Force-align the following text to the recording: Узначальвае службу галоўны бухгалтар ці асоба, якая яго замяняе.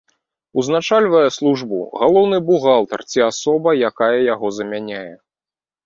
Узначальвае 0.61 1.21
службу 1.35 1.77
галоўны 2.01 2.37
бухгалтар 2.49 2.99
ці 3.13 3.19
асоба, 3.29 3.79
якая 3.93 4.13
яго 4.33 4.47
замяняе. 4.61 5.09